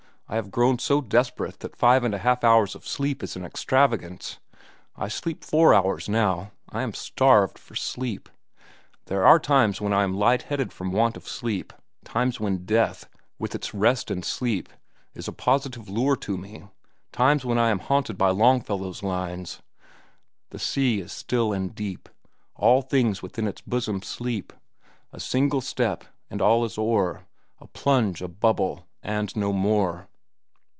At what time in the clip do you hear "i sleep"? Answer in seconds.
4.95-5.43